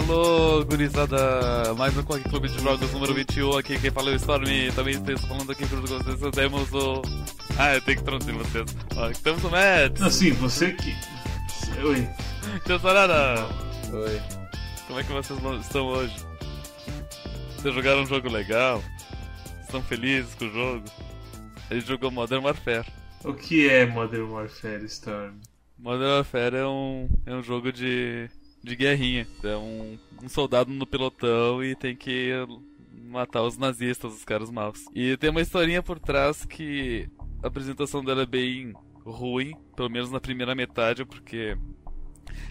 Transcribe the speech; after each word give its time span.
Alô, 0.00 0.64
gurizada, 0.64 1.74
mais 1.76 1.94
um 1.94 2.02
Quack 2.02 2.26
Clube 2.30 2.48
de 2.48 2.58
Jogos 2.58 2.90
número 2.90 3.12
21, 3.12 3.58
aqui 3.58 3.78
quem 3.78 3.90
fala 3.90 4.08
é 4.08 4.12
o 4.14 4.16
Storm, 4.16 4.46
também 4.74 4.94
estou 4.94 5.18
falando 5.18 5.52
aqui 5.52 5.68
com 5.68 5.76
vocês, 5.76 6.30
temos 6.34 6.72
o... 6.72 7.02
Ah, 7.58 7.74
eu 7.74 7.82
tenho 7.82 7.98
que 7.98 8.04
traduzir 8.04 8.32
vocês. 8.32 8.76
Ó, 8.96 9.10
temos 9.22 9.44
o 9.44 9.50
Mads. 9.50 10.00
Assim, 10.00 10.30
você 10.32 10.72
que... 10.72 10.96
Oi. 11.84 12.08
Tio 12.64 12.78
Sarara. 12.80 13.46
Oi. 13.92 14.22
Como 14.86 14.98
é 14.98 15.04
que 15.04 15.12
vocês 15.12 15.38
estão 15.60 15.86
hoje? 15.88 16.16
Vocês 17.58 17.74
jogaram 17.74 18.00
um 18.02 18.06
jogo 18.06 18.30
legal? 18.30 18.82
Estão 19.60 19.82
felizes 19.82 20.34
com 20.34 20.46
o 20.46 20.50
jogo? 20.50 20.84
A 21.70 21.74
gente 21.74 21.86
jogou 21.86 22.10
Modern 22.10 22.42
Warfare. 22.42 22.86
O 23.22 23.34
que 23.34 23.68
é 23.68 23.84
Modern 23.84 24.30
Warfare, 24.30 24.82
Storm? 24.86 25.34
Modern 25.78 26.10
Warfare 26.10 26.56
é 26.56 26.66
um, 26.66 27.06
é 27.26 27.34
um 27.34 27.42
jogo 27.42 27.70
de 27.70 28.30
de 28.62 28.76
guerrinha. 28.76 29.26
É 29.42 29.56
um, 29.56 29.98
um 30.22 30.28
soldado 30.28 30.70
no 30.70 30.86
pelotão 30.86 31.62
e 31.62 31.74
tem 31.74 31.96
que 31.96 32.32
matar 33.10 33.42
os 33.42 33.56
nazistas, 33.56 34.14
os 34.14 34.24
caras 34.24 34.50
maus. 34.50 34.84
E 34.94 35.16
tem 35.16 35.30
uma 35.30 35.40
historinha 35.40 35.82
por 35.82 35.98
trás 35.98 36.44
que 36.44 37.08
a 37.42 37.48
apresentação 37.48 38.04
dela 38.04 38.22
é 38.22 38.26
bem 38.26 38.72
ruim, 39.04 39.54
pelo 39.74 39.90
menos 39.90 40.10
na 40.10 40.20
primeira 40.20 40.54
metade, 40.54 41.04
porque 41.04 41.56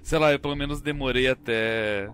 sei 0.03 0.19
lá, 0.19 0.31
eu 0.31 0.39
pelo 0.39 0.55
menos 0.55 0.81
demorei 0.81 1.27
até 1.27 2.09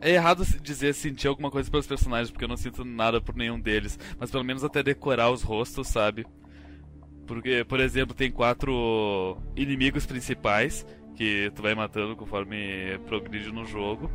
é 0.00 0.12
errado 0.12 0.44
dizer 0.60 0.94
sentir 0.94 1.26
alguma 1.26 1.50
coisa 1.50 1.70
pelos 1.70 1.86
personagens, 1.86 2.30
porque 2.30 2.44
eu 2.44 2.48
não 2.48 2.56
sinto 2.56 2.84
nada 2.84 3.20
por 3.20 3.34
nenhum 3.34 3.58
deles, 3.58 3.98
mas 4.18 4.30
pelo 4.30 4.44
menos 4.44 4.62
até 4.62 4.82
decorar 4.82 5.30
os 5.30 5.42
rostos, 5.42 5.88
sabe? 5.88 6.26
Porque, 7.26 7.64
por 7.64 7.80
exemplo, 7.80 8.14
tem 8.14 8.30
quatro 8.30 9.36
inimigos 9.56 10.06
principais 10.06 10.86
que 11.16 11.50
tu 11.54 11.62
vai 11.62 11.74
matando 11.74 12.14
conforme 12.14 12.98
progride 13.06 13.50
no 13.50 13.64
jogo. 13.64 14.10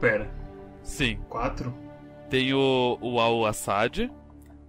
Pera. 0.00 0.30
Sim. 0.82 1.18
Quatro? 1.28 1.74
Tem 2.30 2.54
o, 2.54 2.96
o 3.00 3.20
Al-Assad, 3.20 4.10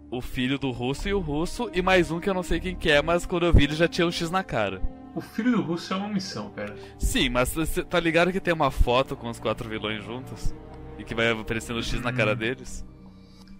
o 0.09 0.22
filho 0.22 0.58
do 0.58 0.72
russo 0.72 1.08
e 1.08 1.13
o 1.13 1.19
russo, 1.19 1.69
e 1.73 1.81
mais 1.81 2.11
um 2.11 2.19
que 2.19 2.30
eu 2.30 2.33
não 2.33 2.44
sei 2.44 2.59
quem 2.59 2.75
que 2.75 2.89
é, 2.89 3.02
mas 3.02 3.25
quando 3.25 3.45
eu 3.45 3.53
vi 3.53 3.66
ele 3.66 3.75
já 3.75 3.88
tinha 3.88 4.08
um 4.08 4.11
X 4.11 4.30
na 4.31 4.44
cara. 4.44 4.81
O 5.13 5.22
filho 5.22 5.52
do 5.52 5.61
russo 5.61 5.94
é 5.94 5.97
uma 5.97 6.09
missão, 6.09 6.50
cara. 6.52 6.75
Sim, 6.97 7.30
mas 7.30 7.53
tá 7.89 8.00
ligado 8.00 8.31
que 8.31 8.41
tem 8.41 8.53
uma 8.53 8.72
foto 8.72 9.16
com 9.16 9.30
os 9.30 9.39
quatro 9.39 9.69
vilões 9.69 10.03
juntos? 10.03 10.53
E 10.97 11.03
que 11.03 11.16
vai 11.16 11.31
aparecendo 11.31 11.78
o 11.78 11.83
X 11.83 12.00
hum. 12.00 12.03
na 12.03 12.11
cara 12.11 12.33
hum. 12.33 12.36
deles? 12.36 12.86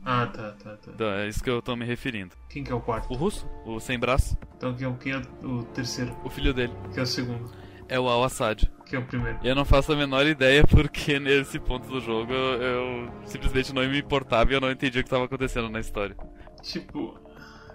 Ah, 0.04 0.28
tá, 0.28 0.52
tá, 0.52 0.78
tá. 0.78 0.92
Então, 0.94 1.10
é 1.10 1.28
isso 1.28 1.44
que 1.44 1.50
eu 1.50 1.62
tô 1.62 1.76
me 1.76 1.84
referindo. 1.84 2.36
Quem 2.50 2.64
que 2.64 2.72
é 2.72 2.76
o 2.76 2.82
quarto? 2.82 3.12
O 3.12 3.16
russo, 3.16 3.50
o 3.66 3.80
sem 3.80 3.98
braço. 3.98 4.38
Então 4.56 4.76
quem 4.76 4.88
é, 4.88 4.94
quem 4.98 5.14
é 5.14 5.22
o 5.44 5.64
terceiro? 5.64 6.16
O 6.24 6.30
filho 6.30 6.54
dele. 6.54 6.74
Que 6.94 7.00
é 7.00 7.04
o 7.04 7.08
segundo 7.08 7.50
é 7.88 8.00
o 8.00 8.08
Al-Assad. 8.08 8.70
Que 8.86 8.96
é 8.96 9.00
o 9.00 9.06
primeiro. 9.06 9.40
Eu 9.44 9.56
não 9.56 9.66
faço 9.66 9.94
a 9.94 9.96
menor 9.96 10.26
ideia 10.26 10.64
porque 10.66 11.20
nesse 11.20 11.60
ponto 11.60 11.88
do 11.88 12.00
jogo 12.00 12.32
eu, 12.32 12.62
eu 12.62 13.12
simplesmente 13.26 13.74
não 13.74 13.88
me 13.88 14.00
importava 14.00 14.52
e 14.52 14.56
eu 14.56 14.62
não 14.62 14.72
entendi 14.72 15.00
o 15.00 15.04
que 15.04 15.08
estava 15.08 15.26
acontecendo 15.26 15.70
na 15.70 15.80
história. 15.80 16.16
Tipo, 16.62 17.20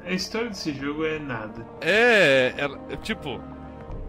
a 0.05 0.13
história 0.13 0.49
desse 0.49 0.73
jogo 0.73 1.05
é 1.05 1.19
nada. 1.19 1.67
É, 1.81 2.55
é, 2.57 2.93
é 2.93 2.97
tipo, 2.97 3.41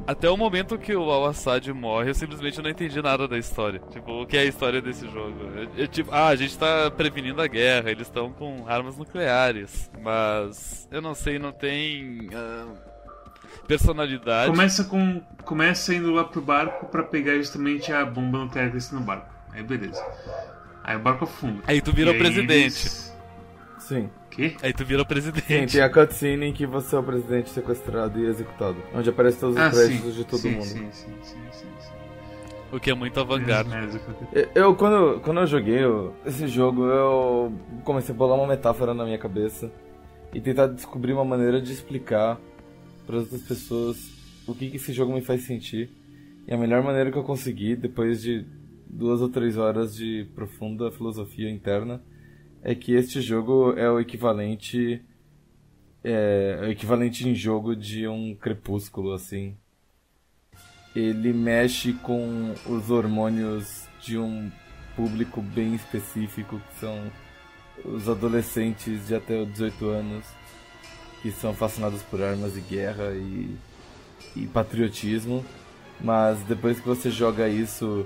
até 0.06 0.30
o 0.30 0.38
momento 0.38 0.78
que 0.78 0.96
o 0.96 1.10
Al-Assad 1.10 1.72
morre, 1.74 2.10
eu 2.10 2.16
simplesmente 2.16 2.62
não 2.62 2.70
entendi 2.70 3.02
nada 3.02 3.28
da 3.28 3.38
história. 3.38 3.80
Tipo, 3.90 4.22
o 4.22 4.28
que 4.28 4.38
é 4.38 4.42
a 4.42 4.46
história 4.46 4.82
desse 4.82 5.08
jogo? 5.08 5.38
É, 5.78 5.84
é 5.84 5.88
tipo, 5.88 6.12
ah, 6.12 6.28
a 6.28 6.36
gente 6.36 6.58
tá 6.58 6.92
prevenindo 6.92 7.42
a 7.42 7.48
guerra, 7.48 7.92
eles 7.92 8.08
estão 8.08 8.32
com 8.32 8.66
armas 8.68 8.98
nucleares, 8.98 9.90
mas 10.02 10.88
eu 10.92 11.02
não 11.02 11.14
sei, 11.14 11.40
não 11.40 11.52
tem. 11.52 12.28
Uh 12.28 12.91
personalidade. 13.68 14.52
Começa 14.52 14.84
com. 14.84 15.22
Começa 15.44 15.94
indo 15.94 16.12
lá 16.12 16.24
pro 16.24 16.42
barco 16.42 16.86
para 16.88 17.04
pegar 17.04 17.36
justamente 17.36 17.92
a 17.92 18.06
bomba 18.06 18.40
nuclear 18.40 18.72
que 18.72 18.78
está 18.78 18.96
no 18.96 19.02
barco. 19.02 19.30
Aí 19.52 19.64
beleza. 19.64 20.04
Aí 20.84 20.96
o 20.96 21.00
barco 21.00 21.26
afunda. 21.26 21.62
Aí 21.68 21.82
tu 21.82 21.92
vira 21.92 22.12
o 22.12 22.18
presidente. 22.18 22.54
Eles... 22.54 23.18
Sim. 23.80 24.10
Que? 24.30 24.56
Aí 24.64 24.72
tu 24.72 24.86
vira 24.86 25.02
o 25.02 25.06
presidente. 25.06 25.72
Sim, 25.72 25.78
tem 25.78 25.82
a 25.82 25.90
cutscene 25.90 26.46
em 26.48 26.54
que 26.54 26.66
você 26.66 26.96
é 26.96 27.00
o 27.00 27.04
presidente 27.04 27.50
sequestrado 27.50 28.18
e 28.20 28.26
executado. 28.26 28.78
Onde 28.94 29.10
aparece 29.10 29.40
todos 29.40 29.56
os 29.56 29.62
ah, 29.62 29.70
créditos 29.70 30.16
de 30.16 30.24
todo 30.24 30.40
sim, 30.40 30.52
mundo. 30.52 30.64
Sim, 30.64 30.88
sim, 30.92 31.14
sim, 31.22 31.38
sim, 31.52 31.68
sim. 31.80 31.92
O 32.72 32.80
que 32.80 32.90
é 32.90 32.94
muito 32.94 33.20
avant-garde. 33.20 33.70
Eu, 34.32 34.48
eu, 34.56 34.76
quando, 34.76 35.20
quando 35.20 35.42
eu 35.42 35.48
joguei 35.48 35.84
eu, 35.84 36.16
esse 36.26 36.48
jogo, 36.48 36.86
eu 36.86 37.54
comecei 37.84 38.16
a 38.16 38.18
bolar 38.18 38.38
uma 38.38 38.48
metáfora 38.48 38.94
na 38.94 39.04
minha 39.04 39.18
cabeça 39.18 39.70
e 40.34 40.40
tentar 40.40 40.68
descobrir 40.68 41.12
uma 41.12 41.26
maneira 41.26 41.62
de 41.62 41.74
explicar 41.74 42.40
para 43.12 43.20
outras 43.20 43.42
pessoas 43.42 44.10
o 44.48 44.56
que, 44.56 44.70
que 44.70 44.78
esse 44.78 44.94
jogo 44.94 45.14
me 45.14 45.22
faz 45.22 45.44
sentir. 45.44 45.90
E 46.48 46.54
a 46.54 46.58
melhor 46.58 46.82
maneira 46.82 47.12
que 47.12 47.18
eu 47.18 47.24
consegui, 47.24 47.76
depois 47.76 48.22
de 48.22 48.46
duas 48.88 49.22
ou 49.22 49.28
três 49.28 49.58
horas 49.58 49.94
de 49.94 50.26
profunda 50.34 50.90
filosofia 50.92 51.50
interna, 51.50 52.02
é 52.64 52.74
que 52.74 52.94
este 52.94 53.22
jogo 53.22 53.74
é 53.74 53.92
o 53.92 54.00
equivalente 54.00 55.04
é, 56.04 56.60
é 56.62 56.68
o 56.68 56.72
equivalente 56.72 57.28
em 57.28 57.36
jogo 57.36 57.76
de 57.76 58.08
um 58.08 58.34
crepúsculo 58.34 59.14
assim. 59.14 59.58
Ele 60.96 61.34
mexe 61.34 61.94
com 61.94 62.54
os 62.66 62.90
hormônios 62.90 63.88
de 64.02 64.18
um 64.18 64.50
público 64.96 65.42
bem 65.42 65.76
específico 65.76 66.60
que 66.60 66.80
são 66.80 67.12
os 67.84 68.08
adolescentes 68.08 69.08
de 69.08 69.16
até 69.16 69.44
18 69.44 69.86
anos 69.86 70.41
que 71.22 71.32
são 71.32 71.54
fascinados 71.54 72.02
por 72.04 72.22
armas 72.22 72.58
e 72.58 72.62
guerra 72.62 73.12
e, 73.14 73.56
e 74.36 74.48
patriotismo, 74.48 75.46
mas 76.00 76.40
depois 76.44 76.80
que 76.80 76.88
você 76.88 77.10
joga 77.10 77.48
isso 77.48 78.06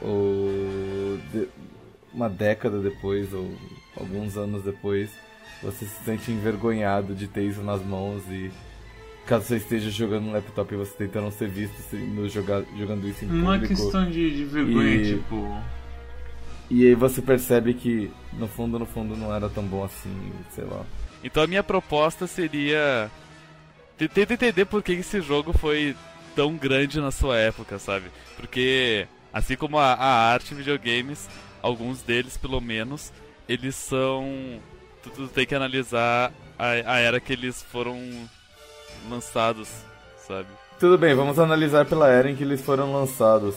ou 0.00 1.18
de, 1.32 1.48
uma 2.12 2.28
década 2.28 2.78
depois 2.80 3.32
ou 3.32 3.50
alguns 3.96 4.36
anos 4.36 4.62
depois, 4.62 5.10
você 5.62 5.84
se 5.86 6.04
sente 6.04 6.30
envergonhado 6.30 7.14
de 7.14 7.26
ter 7.26 7.44
isso 7.44 7.62
nas 7.62 7.82
mãos 7.82 8.22
e 8.28 8.50
caso 9.26 9.46
você 9.46 9.56
esteja 9.56 9.90
jogando 9.90 10.24
no 10.24 10.32
laptop 10.32 10.74
e 10.74 10.76
você 10.76 10.92
tentando 10.94 11.30
ser 11.30 11.48
visto 11.48 11.96
no 11.96 12.28
jogar, 12.28 12.62
jogando 12.76 13.08
isso 13.08 13.24
em 13.24 13.28
público. 13.28 13.46
Não 13.46 13.54
é 13.54 13.60
questão 13.60 14.10
de, 14.10 14.36
de 14.36 14.44
vergonha, 14.44 14.94
e, 14.94 15.14
tipo. 15.14 15.62
E 16.70 16.86
aí 16.86 16.94
você 16.94 17.22
percebe 17.22 17.74
que 17.74 18.10
no 18.32 18.48
fundo, 18.48 18.78
no 18.78 18.86
fundo 18.86 19.16
não 19.16 19.34
era 19.34 19.48
tão 19.48 19.62
bom 19.62 19.84
assim, 19.84 20.32
sei 20.50 20.64
lá. 20.64 20.84
Então 21.22 21.42
a 21.42 21.46
minha 21.46 21.62
proposta 21.62 22.26
seria. 22.26 23.10
Tenta 23.96 24.34
entender 24.34 24.64
por 24.64 24.82
que 24.82 24.92
esse 24.92 25.20
jogo 25.20 25.52
foi 25.52 25.94
tão 26.34 26.56
grande 26.56 27.00
na 27.00 27.10
sua 27.10 27.38
época, 27.38 27.78
sabe? 27.78 28.06
Porque, 28.36 29.06
assim 29.32 29.56
como 29.56 29.78
a, 29.78 29.92
a 29.92 30.32
arte 30.32 30.54
videogames, 30.54 31.28
alguns 31.62 32.02
deles, 32.02 32.36
pelo 32.36 32.60
menos, 32.60 33.12
eles 33.48 33.76
são. 33.76 34.60
Tu, 35.02 35.10
tu 35.10 35.28
tem 35.28 35.46
que 35.46 35.54
analisar 35.54 36.32
a, 36.58 36.94
a 36.94 36.98
era 36.98 37.20
que 37.20 37.32
eles 37.32 37.62
foram 37.62 37.98
lançados, 39.08 39.68
sabe? 40.26 40.48
Tudo 40.78 40.98
bem, 40.98 41.14
vamos 41.14 41.38
analisar 41.38 41.84
pela 41.86 42.08
era 42.08 42.30
em 42.30 42.34
que 42.34 42.42
eles 42.42 42.60
foram 42.60 42.92
lançados. 42.92 43.54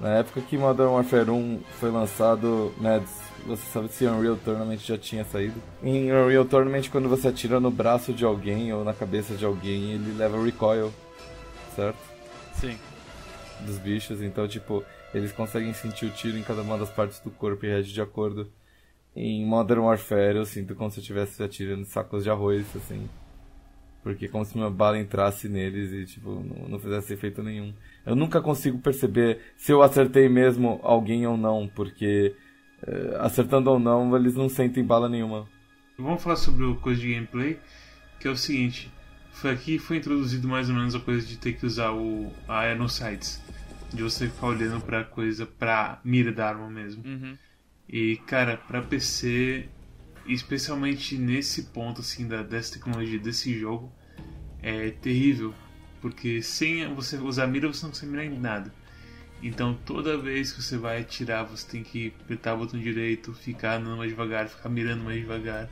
Na 0.00 0.10
época 0.10 0.40
que 0.40 0.56
Modern 0.56 0.90
Warfare 0.90 1.30
1 1.30 1.60
foi 1.80 1.90
lançado, 1.90 2.72
Mads, 2.78 3.10
você 3.44 3.62
sabe 3.72 3.88
se 3.88 4.06
Unreal 4.06 4.36
Tournament 4.36 4.78
já 4.78 4.96
tinha 4.96 5.24
saído? 5.24 5.60
Em 5.82 6.12
Unreal 6.12 6.44
Tournament, 6.44 6.88
quando 6.88 7.08
você 7.08 7.28
atira 7.28 7.58
no 7.58 7.70
braço 7.70 8.12
de 8.12 8.24
alguém 8.24 8.72
ou 8.72 8.84
na 8.84 8.94
cabeça 8.94 9.34
de 9.34 9.44
alguém, 9.44 9.92
ele 9.92 10.16
leva 10.16 10.40
recoil, 10.42 10.92
certo? 11.74 11.98
Sim. 12.54 12.78
Dos 13.60 13.78
bichos, 13.78 14.22
então, 14.22 14.46
tipo, 14.46 14.84
eles 15.12 15.32
conseguem 15.32 15.74
sentir 15.74 16.06
o 16.06 16.10
tiro 16.10 16.38
em 16.38 16.42
cada 16.42 16.62
uma 16.62 16.78
das 16.78 16.90
partes 16.90 17.18
do 17.18 17.30
corpo 17.30 17.66
e 17.66 17.68
reage 17.68 17.92
de 17.92 18.00
acordo. 18.00 18.48
Em 19.16 19.44
Modern 19.44 19.80
Warfare, 19.80 20.36
eu 20.36 20.46
sinto 20.46 20.76
como 20.76 20.92
se 20.92 20.98
eu 20.98 21.00
estivesse 21.00 21.42
atirando 21.42 21.84
sacos 21.84 22.22
de 22.22 22.30
arroz, 22.30 22.64
assim. 22.76 23.08
Porque 24.02 24.26
é 24.26 24.28
como 24.28 24.44
se 24.44 24.54
uma 24.54 24.70
bala 24.70 24.98
entrasse 24.98 25.48
neles 25.48 25.92
e, 25.92 26.06
tipo, 26.06 26.30
não, 26.30 26.68
não 26.68 26.78
fizesse 26.78 27.12
efeito 27.12 27.42
nenhum. 27.42 27.74
Eu 28.06 28.14
nunca 28.14 28.40
consigo 28.40 28.78
perceber 28.78 29.40
se 29.56 29.72
eu 29.72 29.82
acertei 29.82 30.28
mesmo 30.28 30.80
alguém 30.82 31.26
ou 31.26 31.36
não, 31.36 31.68
porque 31.68 32.34
é, 32.86 33.16
acertando 33.20 33.70
ou 33.70 33.78
não, 33.78 34.16
eles 34.16 34.34
não 34.34 34.48
sentem 34.48 34.84
bala 34.84 35.08
nenhuma. 35.08 35.48
Vamos 35.98 36.22
falar 36.22 36.36
sobre 36.36 36.64
o 36.64 36.76
coisa 36.76 37.00
de 37.00 37.12
gameplay, 37.12 37.58
que 38.20 38.28
é 38.28 38.30
o 38.30 38.36
seguinte. 38.36 38.90
Foi 39.32 39.50
aqui 39.50 39.78
foi 39.78 39.98
introduzido 39.98 40.48
mais 40.48 40.68
ou 40.68 40.74
menos 40.74 40.94
a 40.94 41.00
coisa 41.00 41.26
de 41.26 41.36
ter 41.36 41.52
que 41.52 41.66
usar 41.66 41.92
o 41.92 42.32
a 42.46 42.60
Aero 42.60 42.88
Sights. 42.88 43.42
De 43.92 44.02
você 44.02 44.28
ficar 44.28 44.48
olhando 44.48 44.80
pra 44.80 45.02
coisa, 45.04 45.46
pra 45.46 46.00
mira 46.04 46.30
da 46.30 46.48
arma 46.48 46.68
mesmo. 46.68 47.02
Uhum. 47.04 47.36
E, 47.88 48.16
cara, 48.26 48.56
pra 48.56 48.82
PC, 48.82 49.66
especialmente 50.28 51.16
nesse 51.16 51.64
ponto, 51.64 52.00
assim, 52.00 52.26
da, 52.28 52.42
dessa 52.42 52.74
tecnologia, 52.74 53.18
desse 53.18 53.58
jogo, 53.58 53.92
é 54.62 54.90
terrível. 54.90 55.54
Porque 56.00 56.42
sem 56.42 56.92
você 56.94 57.16
usar 57.16 57.46
mira, 57.46 57.66
você 57.66 57.82
não 57.82 57.90
consegue 57.90 58.12
mirar 58.12 58.24
em 58.24 58.38
nada. 58.38 58.72
Então 59.42 59.76
toda 59.84 60.18
vez 60.18 60.52
que 60.52 60.62
você 60.62 60.76
vai 60.76 61.00
atirar, 61.00 61.44
você 61.44 61.66
tem 61.68 61.82
que 61.82 62.12
apertar 62.24 62.54
o 62.54 62.58
botão 62.58 62.78
direito, 62.78 63.32
ficar 63.32 63.76
andando 63.80 63.96
mais 63.96 64.10
devagar, 64.10 64.48
ficar 64.48 64.68
mirando 64.68 65.04
mais 65.04 65.20
devagar 65.20 65.68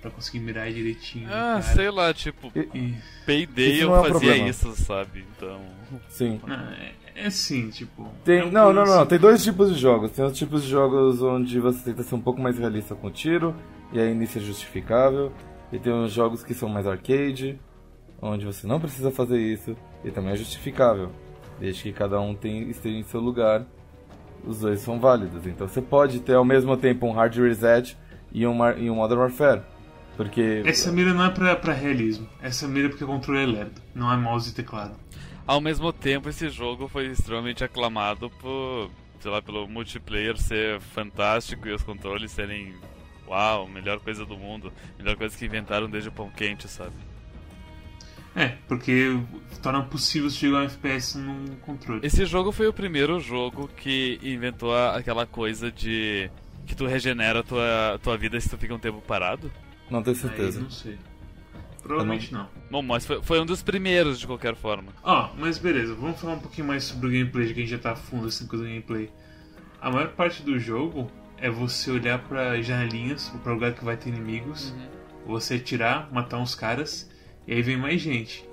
para 0.00 0.10
conseguir 0.10 0.40
mirar 0.40 0.70
direitinho. 0.72 1.28
Ah, 1.28 1.60
cara. 1.60 1.62
sei 1.62 1.90
lá, 1.90 2.14
tipo, 2.14 2.50
e... 2.56 2.94
Payday 3.26 3.80
eu 3.80 3.94
é 3.94 3.98
fazia 3.98 4.10
problema. 4.10 4.48
isso, 4.48 4.74
sabe? 4.74 5.24
Então. 5.36 5.60
Sim. 6.08 6.40
Não, 6.46 6.56
é, 6.56 6.92
É 7.14 7.30
sim, 7.30 7.68
tipo. 7.68 8.08
Tem, 8.24 8.38
é 8.38 8.44
um 8.44 8.50
não, 8.50 8.72
não, 8.72 8.86
não. 8.86 9.04
Tem 9.04 9.18
dois 9.18 9.44
tipos 9.44 9.74
de 9.74 9.78
jogos. 9.78 10.10
Tem 10.12 10.24
os 10.24 10.36
tipos 10.36 10.62
de 10.64 10.70
jogos 10.70 11.20
onde 11.20 11.60
você 11.60 11.84
tenta 11.84 12.02
ser 12.02 12.14
um 12.14 12.20
pouco 12.20 12.40
mais 12.40 12.58
realista 12.58 12.94
com 12.94 13.08
o 13.08 13.10
tiro, 13.10 13.54
e 13.92 13.98
aí 14.00 14.14
nisso 14.14 14.38
é 14.38 14.40
justificável. 14.40 15.32
E 15.72 15.78
tem 15.78 15.92
os 15.92 16.12
jogos 16.12 16.42
que 16.42 16.54
são 16.54 16.68
mais 16.68 16.86
arcade, 16.86 17.58
onde 18.20 18.44
você 18.44 18.66
não 18.66 18.80
precisa 18.80 19.10
fazer 19.10 19.38
isso, 19.38 19.76
e 20.04 20.10
também 20.10 20.32
é 20.32 20.36
justificável. 20.36 21.10
Desde 21.58 21.82
que 21.82 21.92
cada 21.92 22.20
um 22.20 22.34
tem, 22.34 22.68
esteja 22.70 22.96
em 22.96 23.02
seu 23.04 23.20
lugar, 23.20 23.64
os 24.44 24.60
dois 24.60 24.80
são 24.80 24.98
válidos. 24.98 25.46
Então 25.46 25.68
você 25.68 25.80
pode 25.80 26.20
ter 26.20 26.34
ao 26.34 26.44
mesmo 26.44 26.76
tempo 26.76 27.06
um 27.06 27.12
hard 27.12 27.36
reset 27.36 27.96
e 28.32 28.46
um, 28.46 28.70
e 28.72 28.90
um 28.90 28.96
Modern 28.96 29.20
Warfare. 29.20 29.62
Porque. 30.16 30.62
Essa 30.66 30.90
mira 30.92 31.14
não 31.14 31.24
é 31.24 31.30
pra, 31.30 31.56
pra 31.56 31.72
realismo. 31.72 32.28
Essa 32.42 32.66
mira 32.66 32.86
é 32.86 32.90
porque 32.90 33.04
o 33.04 33.06
controle 33.06 33.42
é 33.42 33.46
lerdo. 33.46 33.80
Não 33.94 34.12
é 34.12 34.16
mouse 34.16 34.50
e 34.50 34.54
teclado. 34.54 34.94
Ao 35.46 35.60
mesmo 35.60 35.92
tempo, 35.92 36.28
esse 36.28 36.48
jogo 36.48 36.86
foi 36.88 37.06
extremamente 37.06 37.64
aclamado 37.64 38.30
por, 38.30 38.90
sei 39.18 39.30
lá, 39.30 39.42
pelo 39.42 39.66
multiplayer 39.66 40.36
ser 40.36 40.80
fantástico 40.80 41.66
e 41.66 41.72
os 41.72 41.82
controles 41.82 42.30
serem, 42.30 42.74
uau, 43.30 43.68
melhor 43.68 44.00
coisa 44.00 44.24
do 44.26 44.36
mundo, 44.36 44.72
melhor 44.98 45.16
coisa 45.16 45.36
que 45.36 45.44
inventaram 45.44 45.88
desde 45.88 46.08
o 46.08 46.12
pão 46.12 46.30
quente, 46.30 46.68
sabe? 46.68 46.94
É, 48.34 48.48
porque 48.68 49.18
torna 49.60 49.82
possível 49.82 50.30
você 50.30 50.46
jogar 50.46 50.62
um 50.62 50.64
FPS 50.66 51.18
num 51.18 51.46
controle. 51.62 52.06
Esse 52.06 52.24
jogo 52.24 52.52
foi 52.52 52.68
o 52.68 52.72
primeiro 52.72 53.18
jogo 53.18 53.68
que 53.76 54.20
inventou 54.22 54.76
aquela 54.76 55.26
coisa 55.26 55.70
de 55.70 56.30
que 56.66 56.76
tu 56.76 56.86
regenera 56.86 57.40
a 57.40 57.42
tua, 57.42 57.98
tua 58.02 58.16
vida 58.16 58.40
se 58.40 58.48
tu 58.48 58.56
fica 58.56 58.72
um 58.72 58.78
tempo 58.78 59.00
parado. 59.00 59.50
Não 59.90 60.02
tenho 60.02 60.14
Aí, 60.16 60.22
certeza. 60.22 60.60
não 60.60 60.70
sei. 60.70 60.96
Provavelmente 61.82 62.32
não. 62.32 62.48
Bom, 62.70 62.82
mas 62.82 63.04
foi, 63.04 63.20
foi 63.22 63.40
um 63.40 63.46
dos 63.46 63.62
primeiros 63.62 64.20
de 64.20 64.26
qualquer 64.26 64.54
forma. 64.54 64.92
Ó, 65.02 65.30
mas 65.36 65.58
beleza, 65.58 65.94
vamos 65.94 66.20
falar 66.20 66.34
um 66.34 66.38
pouquinho 66.40 66.68
mais 66.68 66.84
sobre 66.84 67.08
o 67.08 67.10
gameplay, 67.10 67.48
já 67.48 67.54
que 67.54 67.60
a 67.60 67.62
gente 67.62 67.72
já 67.72 67.78
tá 67.78 67.92
a 67.92 67.96
fundo 67.96 68.28
assim 68.28 68.46
com 68.46 68.56
o 68.56 68.60
gameplay. 68.60 69.10
A 69.80 69.90
maior 69.90 70.08
parte 70.08 70.42
do 70.42 70.58
jogo 70.58 71.10
é 71.40 71.50
você 71.50 71.90
olhar 71.90 72.18
pra 72.24 72.60
janelinhas 72.62 73.30
ou 73.32 73.40
pra 73.40 73.52
lugar 73.52 73.72
que 73.74 73.84
vai 73.84 73.96
ter 73.96 74.10
inimigos, 74.10 74.74
você 75.26 75.54
atirar, 75.54 76.12
matar 76.12 76.38
uns 76.38 76.54
caras, 76.54 77.08
e 77.46 77.52
aí 77.54 77.62
vem 77.62 77.76
mais 77.76 78.00
gente. 78.00 78.44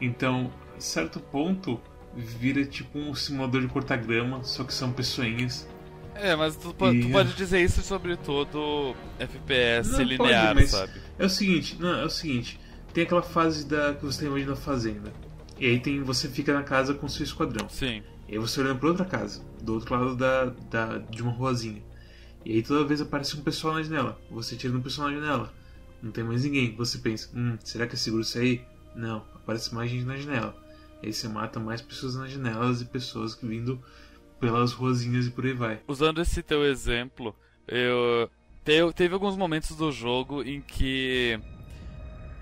Então, 0.00 0.50
a 0.76 0.80
certo 0.80 1.20
ponto, 1.20 1.80
vira 2.16 2.64
tipo 2.64 2.98
um 2.98 3.14
simulador 3.14 3.60
de 3.60 3.68
cortar 3.68 3.96
grama, 3.96 4.42
só 4.44 4.64
que 4.64 4.72
são 4.72 4.92
pessoinhas. 4.92 5.68
É, 6.14 6.36
mas 6.36 6.54
tu, 6.56 6.72
po- 6.74 6.88
tu 6.90 6.94
E- 6.94 7.10
pode 7.12 7.32
dizer 7.34 7.60
isso 7.60 7.82
sobre 7.82 8.16
todo 8.16 8.94
FPS 9.18 9.90
Não, 9.90 9.98
pode, 9.98 10.10
linear, 10.10 10.54
mas- 10.54 10.70
sabe? 10.70 10.92
É 11.18 11.24
o 11.24 11.28
seguinte, 11.28 11.76
não, 11.80 11.98
é 12.00 12.04
o 12.04 12.10
seguinte, 12.10 12.60
tem 12.92 13.02
aquela 13.04 13.22
fase 13.22 13.66
da 13.66 13.94
que 13.94 14.04
você 14.04 14.20
tá 14.20 14.26
imaginando 14.26 14.52
a 14.52 14.56
fazenda. 14.62 15.12
E 15.58 15.66
aí 15.66 15.80
tem, 15.80 16.02
você 16.02 16.28
fica 16.28 16.52
na 16.54 16.62
casa 16.62 16.94
com 16.94 17.08
seu 17.08 17.24
esquadrão. 17.24 17.68
Sim. 17.68 18.02
E 18.28 18.32
aí 18.32 18.38
você 18.38 18.60
olhando 18.60 18.78
pra 18.78 18.88
outra 18.88 19.04
casa, 19.04 19.42
do 19.62 19.74
outro 19.74 19.94
lado 19.94 20.16
da, 20.16 20.44
da, 20.70 20.98
de 20.98 21.20
uma 21.22 21.32
ruazinha. 21.32 21.82
E 22.44 22.52
aí 22.52 22.62
toda 22.62 22.84
vez 22.86 23.00
aparece 23.00 23.36
um 23.36 23.42
pessoal 23.42 23.74
na 23.74 23.82
janela. 23.82 24.18
Você 24.30 24.56
tira 24.56 24.76
um 24.76 24.80
pessoal 24.82 25.08
na 25.08 25.14
janela. 25.14 25.52
Não 26.02 26.10
tem 26.12 26.22
mais 26.24 26.44
ninguém. 26.44 26.74
Você 26.76 26.98
pensa, 26.98 27.30
hum, 27.34 27.56
será 27.64 27.86
que 27.86 27.94
é 27.94 27.96
seguro 27.96 28.22
sair? 28.24 28.62
Não, 28.94 29.24
aparece 29.34 29.74
mais 29.74 29.90
gente 29.90 30.04
na 30.04 30.16
janela. 30.16 30.54
Aí 31.02 31.12
você 31.12 31.26
mata 31.28 31.58
mais 31.58 31.80
pessoas 31.80 32.14
nas 32.16 32.30
janelas 32.30 32.80
e 32.80 32.84
pessoas 32.84 33.34
que 33.34 33.46
vindo 33.46 33.80
pelas 34.40 34.72
ruazinhas 34.72 35.26
e 35.26 35.30
por 35.30 35.44
aí 35.46 35.52
vai. 35.54 35.80
Usando 35.88 36.20
esse 36.20 36.42
teu 36.42 36.64
exemplo, 36.64 37.34
eu 37.66 38.30
te- 38.64 38.92
teve 38.94 39.14
alguns 39.14 39.36
momentos 39.36 39.74
do 39.76 39.90
jogo 39.90 40.42
em 40.42 40.60
que 40.60 41.38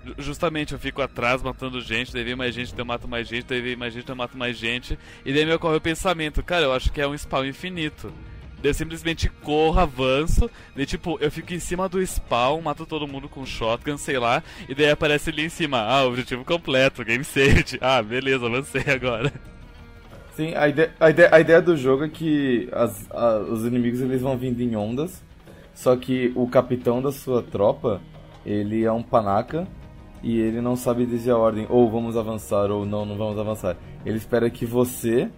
ju- 0.05 0.15
justamente 0.17 0.73
eu 0.73 0.79
fico 0.79 1.01
atrás 1.01 1.41
matando 1.41 1.79
gente, 1.81 2.11
daí 2.13 2.23
vem 2.23 2.35
mais 2.35 2.53
gente, 2.53 2.71
daí 2.71 2.81
eu 2.81 2.85
mato 2.85 3.07
mais 3.07 3.27
gente, 3.27 3.45
daí 3.45 3.61
vem 3.61 3.75
mais 3.75 3.93
gente, 3.93 4.09
eu 4.09 4.15
mato 4.15 4.37
mais 4.37 4.57
gente, 4.57 4.97
e 5.25 5.33
daí 5.33 5.45
me 5.45 5.53
ocorre 5.53 5.77
o 5.77 5.81
pensamento, 5.81 6.43
cara, 6.43 6.65
eu 6.65 6.73
acho 6.73 6.91
que 6.91 6.99
é 7.01 7.07
um 7.07 7.17
spawn 7.17 7.45
infinito. 7.45 8.11
Eu 8.63 8.73
simplesmente 8.73 9.29
corro, 9.29 9.79
avanço, 9.79 10.49
daí 10.75 10.85
tipo, 10.85 11.17
eu 11.19 11.29
fico 11.29 11.53
em 11.53 11.59
cima 11.59 11.89
do 11.89 12.01
spawn, 12.05 12.61
mato 12.61 12.85
todo 12.85 13.07
mundo 13.07 13.27
com 13.27 13.45
shotgun, 13.45 13.97
sei 13.97 14.17
lá, 14.17 14.41
e 14.69 14.73
daí 14.73 14.89
aparece 14.89 15.29
ali 15.29 15.45
em 15.45 15.49
cima, 15.49 15.79
ah, 15.81 16.05
objetivo 16.05 16.45
completo, 16.45 17.03
game 17.03 17.23
saved. 17.23 17.77
Ah, 17.81 18.01
beleza, 18.01 18.45
avancei 18.45 18.83
agora. 18.87 19.31
Sim, 20.35 20.55
a 20.55 20.67
ideia, 20.67 20.93
a 20.99 21.09
ideia, 21.09 21.29
a 21.31 21.39
ideia 21.39 21.61
do 21.61 21.75
jogo 21.77 22.05
é 22.05 22.09
que 22.09 22.67
as- 22.71 23.05
a- 23.11 23.37
os 23.39 23.65
inimigos 23.65 24.01
eles 24.01 24.21
vão 24.21 24.37
vindo 24.37 24.61
em 24.61 24.75
ondas, 24.75 25.21
só 25.75 25.95
que 25.95 26.31
o 26.35 26.47
capitão 26.47 27.01
da 27.01 27.11
sua 27.11 27.43
tropa, 27.43 28.01
ele 28.45 28.83
é 28.83 28.91
um 28.91 29.03
panaca 29.03 29.67
e 30.23 30.39
ele 30.39 30.61
não 30.61 30.75
sabe 30.75 31.05
dizer 31.05 31.31
a 31.31 31.37
ordem, 31.37 31.67
ou 31.69 31.91
vamos 31.91 32.17
avançar 32.17 32.71
ou 32.71 32.85
não, 32.85 33.05
não 33.05 33.17
vamos 33.17 33.37
avançar. 33.37 33.75
Ele 34.05 34.17
espera 34.17 34.49
que 34.49 34.65
você 34.65 35.29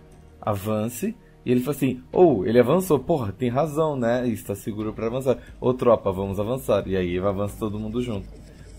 avance 0.42 1.16
e 1.46 1.52
ele 1.52 1.60
fala 1.60 1.78
assim, 1.78 2.02
ou 2.12 2.46
ele 2.46 2.60
avançou, 2.60 2.98
porra, 2.98 3.32
tem 3.32 3.50
razão, 3.50 3.96
né? 3.96 4.28
Está 4.28 4.56
seguro 4.56 4.92
para 4.92 5.06
avançar. 5.06 5.38
Ô 5.62 5.74
tropa, 5.74 6.12
vamos 6.12 6.40
avançar. 6.40 6.88
E 6.88 6.98
aí 6.98 7.20
avança 7.20 7.56
todo 7.60 7.80
mundo 7.80 8.02
junto. 8.02 8.28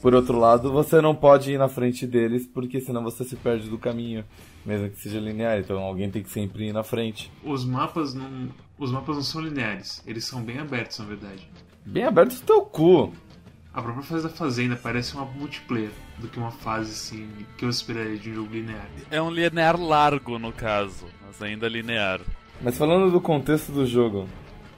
Por 0.02 0.14
outro 0.14 0.38
lado, 0.38 0.72
você 0.72 1.00
não 1.00 1.14
pode 1.14 1.52
ir 1.52 1.58
na 1.58 1.68
frente 1.68 2.06
deles, 2.06 2.46
porque 2.46 2.80
senão 2.80 3.02
você 3.02 3.24
se 3.24 3.36
perde 3.36 3.68
do 3.68 3.78
caminho, 3.78 4.24
mesmo 4.64 4.90
que 4.90 5.00
seja 5.00 5.20
linear. 5.20 5.58
Então 5.58 5.78
alguém 5.78 6.10
tem 6.10 6.22
que 6.22 6.30
sempre 6.30 6.68
ir 6.68 6.72
na 6.72 6.82
frente. 6.82 7.30
Os 7.44 7.64
mapas 7.64 8.14
não. 8.14 8.48
Os 8.78 8.90
mapas 8.90 9.16
não 9.16 9.22
são 9.22 9.40
lineares, 9.40 10.02
eles 10.06 10.24
são 10.24 10.42
bem 10.42 10.58
abertos, 10.58 10.98
na 10.98 11.06
verdade. 11.06 11.48
Bem 11.84 12.04
aberto 12.04 12.32
o 12.32 12.42
teu 12.42 12.62
cu. 12.62 13.12
A 13.72 13.80
própria 13.80 14.02
fase 14.02 14.22
da 14.24 14.28
fazenda 14.28 14.76
parece 14.76 15.14
uma 15.14 15.24
multiplayer 15.24 15.90
do 16.18 16.28
que 16.28 16.38
uma 16.38 16.50
fase 16.50 16.90
assim 16.90 17.28
que 17.56 17.64
eu 17.64 17.68
esperaria 17.68 18.16
de 18.16 18.30
um 18.30 18.34
jogo 18.34 18.52
linear. 18.52 18.88
É 19.10 19.20
um 19.22 19.30
linear 19.30 19.80
largo, 19.80 20.38
no 20.38 20.52
caso, 20.52 21.06
mas 21.24 21.40
ainda 21.40 21.68
linear. 21.68 22.20
Mas 22.62 22.76
falando 22.78 23.10
do 23.10 23.20
contexto 23.20 23.70
do 23.72 23.86
jogo, 23.86 24.26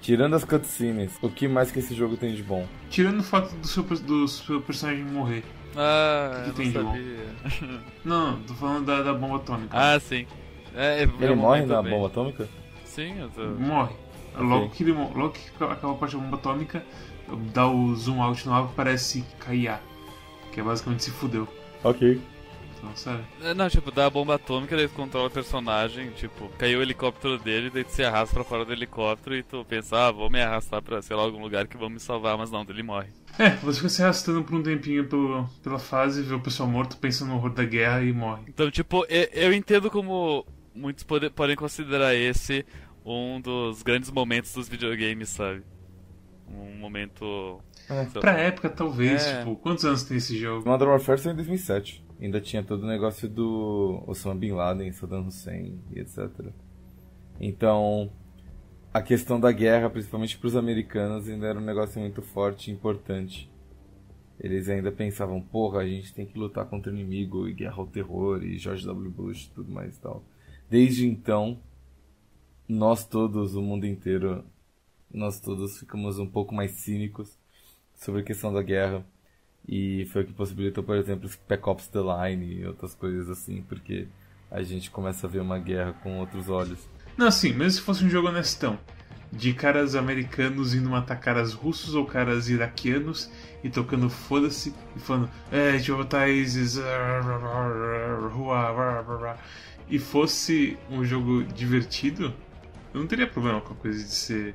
tirando 0.00 0.34
as 0.34 0.44
cutscenes, 0.44 1.12
o 1.22 1.28
que 1.28 1.46
mais 1.48 1.70
que 1.70 1.78
esse 1.78 1.94
jogo 1.94 2.16
tem 2.16 2.34
de 2.34 2.42
bom? 2.42 2.66
Tirando 2.90 3.20
o 3.20 3.22
fato 3.22 3.54
do 3.56 3.66
seu, 3.66 3.82
do 3.82 4.26
seu 4.28 4.60
personagem 4.60 5.04
morrer. 5.04 5.44
Ah, 5.76 6.42
Que 6.44 6.50
eu 6.50 6.54
tem 6.54 6.66
não 6.70 6.72
de 6.72 6.78
bom? 6.78 6.92
sabia. 6.92 7.78
Não, 8.04 8.32
não, 8.32 8.42
tô 8.42 8.54
falando 8.54 8.86
da, 8.86 9.02
da 9.02 9.14
bomba 9.14 9.36
atômica. 9.36 9.76
ah, 9.76 10.00
sim. 10.00 10.26
É, 10.74 11.00
é 11.00 11.02
Ele 11.02 11.32
um 11.32 11.36
morre 11.36 11.64
na 11.66 11.82
bomba 11.82 12.06
atômica? 12.06 12.48
Sim, 12.84 13.18
eu 13.20 13.28
tô... 13.30 13.42
Morre. 13.60 13.94
Logo 14.36 14.70
que 14.70 14.82
ele 14.84 14.92
logo 14.92 15.30
que 15.30 15.40
acaba 15.62 15.92
a 15.92 15.96
parte 15.96 16.16
da 16.16 16.22
bomba 16.22 16.36
atômica, 16.36 16.84
dá 17.52 17.66
o 17.68 17.94
zoom 17.94 18.22
out 18.22 18.46
no 18.46 18.52
mapa 18.52 18.70
parece 18.76 19.24
KIA. 19.44 19.80
Que 20.52 20.60
é 20.60 20.62
basicamente 20.62 21.04
se 21.04 21.10
fudeu. 21.10 21.46
Ok. 21.84 22.20
Então, 22.78 22.96
sabe? 22.96 23.24
É, 23.42 23.52
Não, 23.54 23.68
tipo, 23.68 23.90
dá 23.90 24.06
a 24.06 24.10
bomba 24.10 24.36
atômica, 24.36 24.76
daí 24.76 24.86
tu 24.88 24.94
controla 24.94 25.26
o 25.26 25.30
personagem, 25.30 26.10
tipo, 26.12 26.48
caiu 26.58 26.78
o 26.78 26.82
helicóptero 26.82 27.38
dele, 27.38 27.70
daí 27.70 27.82
tu 27.84 27.90
se 27.92 28.04
arrasta 28.04 28.32
pra 28.34 28.44
fora 28.44 28.64
do 28.64 28.72
helicóptero 28.72 29.34
e 29.36 29.42
tu 29.42 29.64
pensa, 29.64 29.96
ah, 30.08 30.12
vou 30.12 30.30
me 30.30 30.40
arrastar 30.40 30.80
pra, 30.82 31.02
sei 31.02 31.16
lá, 31.16 31.22
algum 31.22 31.40
lugar 31.42 31.66
que 31.66 31.76
vão 31.76 31.90
me 31.90 31.98
salvar, 31.98 32.38
mas 32.38 32.50
não, 32.50 32.64
ele 32.68 32.82
morre. 32.82 33.08
É, 33.38 33.50
você 33.56 33.78
fica 33.78 33.88
se 33.88 34.02
arrastando 34.02 34.42
por 34.44 34.54
um 34.54 34.62
tempinho 34.62 35.06
pelo, 35.08 35.48
pela 35.62 35.78
fase, 35.78 36.22
vê 36.22 36.34
o 36.34 36.40
pessoal 36.40 36.68
morto, 36.68 36.96
pensa 36.96 37.24
no 37.24 37.34
horror 37.34 37.50
da 37.52 37.64
guerra 37.64 38.02
e 38.02 38.12
morre. 38.12 38.42
Então, 38.48 38.70
tipo, 38.70 39.04
e- 39.08 39.28
eu 39.32 39.52
entendo 39.52 39.90
como 39.90 40.46
muitos 40.74 41.02
pode- 41.04 41.30
podem 41.30 41.56
considerar 41.56 42.14
esse 42.14 42.64
um 43.04 43.40
dos 43.40 43.82
grandes 43.82 44.10
momentos 44.10 44.52
dos 44.52 44.68
videogames, 44.68 45.30
sabe? 45.30 45.62
Um 46.48 46.78
momento. 46.78 47.60
É. 47.88 47.94
lá, 47.94 48.04
Pra 48.20 48.32
época, 48.38 48.68
talvez, 48.68 49.24
É. 49.26 49.38
tipo, 49.38 49.56
quantos 49.56 49.84
anos 49.84 50.02
tem 50.02 50.16
esse 50.18 50.38
jogo? 50.38 50.68
Modern 50.68 50.90
Warfare 50.90 51.18
saiu 51.18 51.32
em 51.32 51.36
2007. 51.36 52.04
Ainda 52.20 52.40
tinha 52.40 52.62
todo 52.62 52.82
o 52.82 52.86
negócio 52.86 53.28
do 53.28 54.02
Osama 54.06 54.34
Bin 54.34 54.52
Laden, 54.52 54.92
Saddam 54.92 55.26
Hussein 55.26 55.80
e 55.94 56.00
etc. 56.00 56.28
Então, 57.40 58.10
a 58.92 59.00
questão 59.00 59.38
da 59.38 59.52
guerra, 59.52 59.88
principalmente 59.88 60.36
para 60.36 60.48
os 60.48 60.56
americanos, 60.56 61.28
ainda 61.28 61.46
era 61.46 61.58
um 61.58 61.64
negócio 61.64 62.00
muito 62.00 62.20
forte 62.20 62.70
e 62.70 62.74
importante. 62.74 63.50
Eles 64.40 64.68
ainda 64.68 64.90
pensavam, 64.90 65.40
porra, 65.40 65.80
a 65.80 65.86
gente 65.86 66.12
tem 66.12 66.26
que 66.26 66.38
lutar 66.38 66.64
contra 66.66 66.90
o 66.90 66.94
inimigo 66.94 67.48
e 67.48 67.52
guerra 67.52 67.76
ao 67.76 67.86
terror 67.86 68.42
e 68.42 68.58
George 68.58 68.84
W. 68.86 69.10
Bush 69.10 69.46
e 69.46 69.50
tudo 69.50 69.70
mais 69.70 69.96
e 69.96 70.00
tal. 70.00 70.24
Desde 70.70 71.06
então, 71.06 71.60
nós 72.68 73.04
todos, 73.04 73.54
o 73.54 73.62
mundo 73.62 73.86
inteiro, 73.86 74.44
nós 75.12 75.40
todos 75.40 75.78
ficamos 75.78 76.18
um 76.18 76.26
pouco 76.26 76.54
mais 76.54 76.72
cínicos 76.72 77.38
sobre 77.94 78.20
a 78.20 78.24
questão 78.24 78.52
da 78.52 78.62
guerra. 78.62 79.04
E 79.68 80.06
foi 80.06 80.22
o 80.22 80.24
que 80.24 80.32
possibilitou, 80.32 80.82
por 80.82 80.96
exemplo, 80.96 81.28
Spec 81.28 81.68
Ops 81.68 81.88
The 81.88 81.98
Line 82.00 82.60
e 82.60 82.66
outras 82.66 82.94
coisas 82.94 83.28
assim, 83.28 83.62
porque 83.68 84.08
a 84.50 84.62
gente 84.62 84.90
começa 84.90 85.26
a 85.26 85.30
ver 85.30 85.40
uma 85.40 85.58
guerra 85.58 85.92
com 86.02 86.18
outros 86.18 86.48
olhos. 86.48 86.88
Não, 87.18 87.26
assim, 87.26 87.52
mesmo 87.52 87.72
se 87.72 87.80
fosse 87.82 88.02
um 88.02 88.08
jogo 88.08 88.28
honestão, 88.28 88.78
de 89.30 89.52
caras 89.52 89.94
americanos 89.94 90.74
indo 90.74 90.88
matar 90.88 91.16
caras 91.16 91.52
russos 91.52 91.94
ou 91.94 92.06
caras 92.06 92.48
iraquianos 92.48 93.30
e 93.62 93.68
tocando 93.68 94.08
foda-se 94.08 94.72
e 94.96 94.98
falando, 95.00 95.28
é, 95.52 95.70
a 95.72 95.76
gente 95.78 95.90
vai 95.90 96.30
ISIS, 96.32 96.78
e 99.90 99.98
fosse 99.98 100.78
um 100.90 101.04
jogo 101.04 101.42
divertido, 101.44 102.32
eu 102.94 103.00
não 103.00 103.06
teria 103.06 103.26
problema 103.26 103.60
com 103.60 103.74
a 103.74 103.76
coisa 103.76 104.02
de 104.02 104.10
ser 104.10 104.54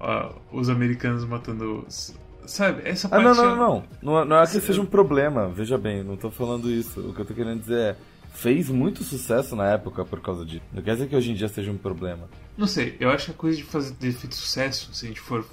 ó, 0.00 0.34
os 0.52 0.70
americanos 0.70 1.24
matando. 1.24 1.84
os- 1.86 2.16
Sabe, 2.48 2.82
essa 2.88 3.06
Ah, 3.08 3.10
parte. 3.10 3.24
não, 3.24 3.34
não, 3.34 3.44
não, 3.44 3.56
não. 3.56 3.84
Não 4.02 4.18
é- 4.20 4.24
Não 4.24 4.36
é 4.38 4.46
que 4.46 4.60
seja 4.60 4.80
um 4.80 4.86
problema, 4.86 5.48
veja 5.48 5.76
bem, 5.76 6.02
não 6.02 6.16
tô 6.16 6.30
falando 6.30 6.70
isso. 6.70 7.00
O 7.00 7.12
que 7.12 7.20
eu 7.20 7.24
tô 7.26 7.34
querendo 7.34 7.60
dizer 7.60 7.78
é, 7.78 7.96
fez 8.32 8.68
muito 8.70 9.04
sucesso 9.04 9.54
na 9.54 9.66
época 9.66 10.04
por 10.04 10.20
causa 10.20 10.44
disso. 10.46 10.62
Não 10.72 10.82
quer 10.82 10.94
dizer 10.94 11.08
que 11.08 11.14
hoje 11.16 11.30
em 11.30 11.34
dia 11.34 11.48
seja 11.48 11.70
um 11.70 11.76
problema. 11.76 12.28
Não 12.56 12.66
sei, 12.66 12.96
eu 12.98 13.10
acho 13.10 13.26
que 13.26 13.30
a 13.32 13.34
coisa 13.34 13.56
de 13.58 13.64
fazer 13.64 13.94
ter 13.96 14.12
feito 14.12 14.34
sucesso, 14.34 14.88
se 14.94 15.04
a 15.04 15.08
gente 15.08 15.20
for 15.20 15.44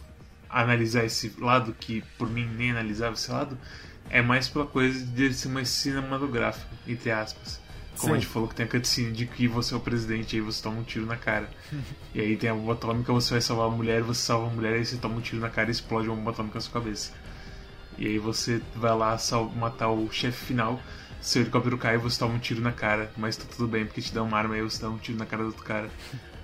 analisar 0.49 1.03
esse 1.03 1.33
lado, 1.39 1.75
que 1.77 2.01
por 2.17 2.29
mim 2.29 2.47
nem 2.57 2.71
analisava 2.71 3.13
esse 3.13 3.29
lado, 3.29 3.57
é 4.09 4.21
mais 4.21 4.47
pela 4.47 4.65
coisa 4.65 5.05
de 5.05 5.33
ser 5.33 5.49
mais 5.49 5.67
cinematográfico, 5.69 6.73
entre 6.87 7.11
aspas. 7.11 7.59
Como 7.97 8.13
Sim. 8.13 8.17
a 8.17 8.19
gente 8.19 8.27
falou 8.27 8.47
que 8.47 8.55
tem 8.55 8.65
a 8.65 8.69
cutscene 8.69 9.11
de 9.11 9.25
que 9.25 9.47
você 9.47 9.73
é 9.73 9.77
o 9.77 9.79
presidente 9.79 10.35
e 10.35 10.39
aí 10.39 10.45
você 10.45 10.61
toma 10.61 10.79
um 10.79 10.83
tiro 10.83 11.05
na 11.05 11.15
cara. 11.15 11.49
e 12.13 12.21
aí 12.21 12.35
tem 12.35 12.49
a 12.49 12.53
bomba 12.53 12.73
atômica, 12.73 13.13
você 13.13 13.31
vai 13.31 13.41
salvar 13.41 13.67
a 13.67 13.71
mulher, 13.71 14.01
você 14.01 14.21
salva 14.21 14.47
a 14.47 14.49
mulher, 14.49 14.73
e 14.73 14.75
aí 14.79 14.85
você 14.85 14.97
toma 14.97 15.15
um 15.15 15.21
tiro 15.21 15.41
na 15.41 15.49
cara 15.49 15.69
e 15.69 15.71
explode 15.71 16.07
uma 16.07 16.15
bomba 16.15 16.31
atômica 16.31 16.55
na 16.55 16.61
sua 16.61 16.73
cabeça. 16.73 17.13
E 17.97 18.07
aí 18.07 18.19
você 18.19 18.61
vai 18.75 18.95
lá 18.95 19.17
matar 19.55 19.89
o 19.89 20.11
chefe 20.11 20.45
final, 20.45 20.81
seu 21.21 21.41
helicóptero 21.41 21.77
cai 21.77 21.95
e 21.95 21.97
você 21.97 22.19
toma 22.19 22.35
um 22.35 22.39
tiro 22.39 22.61
na 22.61 22.71
cara, 22.71 23.11
mas 23.17 23.37
tá 23.37 23.45
tudo 23.49 23.67
bem 23.67 23.85
porque 23.85 24.01
te 24.01 24.13
dá 24.13 24.21
uma 24.21 24.37
arma 24.37 24.55
e 24.55 24.59
aí 24.59 24.63
você 24.63 24.81
dá 24.81 24.89
um 24.89 24.97
tiro 24.97 25.17
na 25.17 25.25
cara 25.25 25.43
do 25.43 25.47
outro 25.47 25.63
cara. 25.63 25.89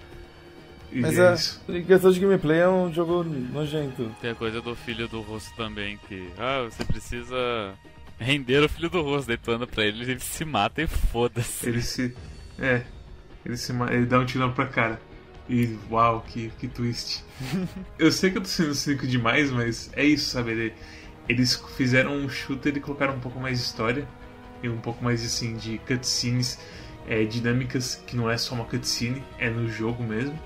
E 0.93 1.00
mas 1.00 1.17
é, 1.17 1.74
é 1.74 1.77
em 1.77 1.86
questão 1.86 2.12
de 2.12 2.20
gameplay 2.20 2.60
é 2.60 2.67
um 2.67 2.91
jogo 2.91 3.24
nojento. 3.24 4.13
Tem 4.20 4.31
a 4.31 4.36
coisa 4.36 4.62
do 4.62 4.75
filho 4.75 5.08
do 5.08 5.22
rosto 5.22 5.55
também, 5.55 5.98
que 6.08 6.29
ah, 6.38 6.67
você 6.70 6.84
precisa 6.84 7.74
render 8.22 8.63
o 8.63 8.70
filho 8.70 8.90
do 8.90 9.01
rosto, 9.01 9.28
daí 9.28 9.38
tu 9.38 9.51
anda 9.51 9.66
pra 9.66 9.84
ele, 9.84 10.04
ele 10.04 10.20
se 10.20 10.46
mata 10.46 10.82
e 10.82 10.88
foda-se. 10.88 11.68
Ele 11.68 11.82
se. 11.82 12.16
É. 12.60 12.84
Ele 13.44 13.58
se 13.58 13.74
ele 13.90 14.06
dá 14.06 14.20
um 14.20 14.25
tiro 14.25 14.51
pra 14.51 14.68
cara. 14.68 15.01
E 15.50 15.78
uau, 15.90 16.22
que, 16.22 16.50
que 16.60 16.68
twist. 16.68 17.24
eu 17.98 18.12
sei 18.12 18.30
que 18.30 18.38
eu 18.38 18.42
tô 18.42 18.48
sendo 18.48 18.75
cínico 18.75 19.08
demais, 19.08 19.50
mas 19.50 19.92
é 19.96 20.06
isso, 20.06 20.30
sabe? 20.30 20.51
Ele, 20.51 20.74
eles 21.28 21.56
fizeram 21.75 22.13
um 22.13 22.30
shooter 22.30 22.78
e 22.78 22.80
colocaram 22.80 23.16
um 23.16 23.20
pouco 23.20 23.40
mais 23.40 23.58
de 23.58 23.66
história 23.66 24.08
e 24.62 24.70
um 24.70 24.78
pouco 24.78 25.04
mais 25.04 25.25
assim 25.25 25.58
de 25.58 25.80
cutscenes 25.80 26.60
é, 27.08 27.24
dinâmicas 27.25 27.96
que 28.06 28.16
não 28.16 28.30
é 28.30 28.38
só 28.38 28.54
uma 28.54 28.66
cutscene, 28.66 29.24
é 29.40 29.50
no 29.50 29.68
jogo 29.68 30.04
mesmo. 30.04 30.40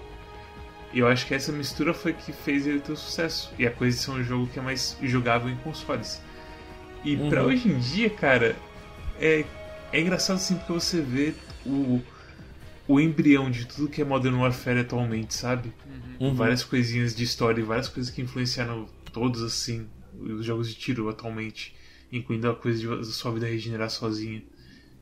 E 0.94 1.00
eu 1.00 1.08
acho 1.08 1.28
que 1.28 1.36
essa 1.36 1.52
mistura 1.52 1.94
foi 1.94 2.14
que 2.14 2.32
fez 2.32 2.66
ele 2.66 2.80
ter 2.80 2.94
o 2.94 2.96
sucesso. 2.96 3.54
E 3.60 3.68
a 3.68 3.72
coisa 3.72 3.98
de 3.98 4.02
ser 4.02 4.12
um 4.12 4.24
jogo 4.24 4.48
que 4.48 4.58
é 4.58 4.62
mais 4.62 4.98
jogável 5.04 5.50
em 5.50 5.58
consoles. 5.58 6.22
E 7.06 7.16
uhum. 7.16 7.30
pra 7.30 7.44
hoje 7.44 7.70
em 7.70 7.78
dia, 7.78 8.10
cara, 8.10 8.56
é, 9.20 9.46
é 9.94 10.02
engraçado 10.02 10.38
assim 10.38 10.56
porque 10.56 10.74
você 10.74 11.00
vê 11.02 11.36
o, 11.64 12.02
o 12.88 13.00
embrião 13.00 13.52
de 13.52 13.68
tudo 13.68 13.88
que 13.88 14.02
é 14.02 14.04
Modern 14.04 14.36
Warfare 14.38 14.80
atualmente, 14.80 15.36
sabe? 15.36 15.72
Uhum. 16.20 16.34
Várias 16.34 16.64
coisinhas 16.64 17.16
de 17.16 17.24
história, 17.24 17.64
várias 17.64 17.88
coisas 17.88 18.12
que 18.12 18.24
influenciaram 18.24 18.88
todos 19.14 19.44
assim 19.44 19.88
os 20.20 20.44
jogos 20.44 20.68
de 20.68 20.76
tiro 20.76 21.08
atualmente, 21.08 21.76
incluindo 22.12 22.50
a 22.50 22.56
coisa 22.56 22.98
de 22.98 23.06
sua 23.06 23.32
vida 23.32 23.46
regenerar 23.46 23.92
sozinha 23.92 24.42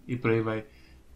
e 0.06 0.18
por 0.18 0.32
aí 0.32 0.42
vai. 0.42 0.66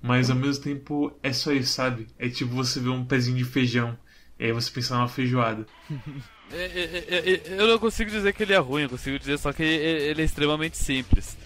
Mas 0.01 0.29
ao 0.29 0.37
mesmo 0.37 0.63
tempo 0.63 1.11
é 1.21 1.33
só 1.33 1.51
isso, 1.51 1.73
sabe? 1.73 2.07
É 2.17 2.29
tipo 2.29 2.53
você 2.53 2.79
ver 2.79 2.89
um 2.89 3.03
pezinho 3.03 3.37
de 3.37 3.43
feijão 3.43 3.97
e 4.39 4.45
aí 4.45 4.51
você 4.53 4.71
pensa 4.71 4.95
numa 4.95 5.09
feijoada. 5.09 5.67
É, 6.51 7.05
é, 7.07 7.33
é, 7.33 7.61
eu 7.61 7.67
não 7.67 7.77
consigo 7.77 8.09
dizer 8.09 8.33
que 8.33 8.43
ele 8.43 8.53
é 8.53 8.57
ruim, 8.57 8.83
eu 8.83 8.89
consigo 8.89 9.19
dizer 9.19 9.37
só 9.37 9.51
que 9.51 9.63
ele 9.63 10.21
é 10.21 10.25
extremamente 10.25 10.77
simples. 10.77 11.37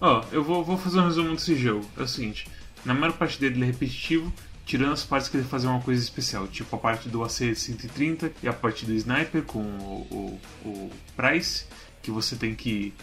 Ó, 0.00 0.20
oh, 0.20 0.34
eu 0.34 0.44
vou, 0.44 0.62
vou 0.64 0.78
fazer 0.78 1.00
um 1.00 1.04
resumo 1.04 1.34
desse 1.34 1.56
jogo. 1.56 1.84
É 1.96 2.02
o 2.02 2.08
seguinte: 2.08 2.48
na 2.84 2.94
maior 2.94 3.12
parte 3.14 3.40
dele 3.40 3.56
ele 3.56 3.64
é 3.64 3.66
repetitivo, 3.66 4.32
tirando 4.64 4.92
as 4.92 5.04
partes 5.04 5.28
que 5.28 5.36
ele 5.36 5.44
faz 5.44 5.64
uma 5.64 5.80
coisa 5.80 6.02
especial, 6.02 6.46
tipo 6.46 6.74
a 6.76 6.78
parte 6.78 7.08
do 7.08 7.22
AC-130 7.22 8.32
e 8.42 8.48
a 8.48 8.52
parte 8.52 8.84
do 8.84 8.92
Sniper 8.92 9.42
com 9.42 9.60
o, 9.60 10.40
o, 10.64 10.68
o 10.68 10.90
Price, 11.16 11.64
que 12.02 12.10
você 12.10 12.36
tem 12.36 12.54
que 12.54 12.94